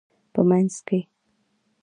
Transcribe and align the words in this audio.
په 0.33 0.41
مینځ 0.49 0.75
کې 0.87 0.99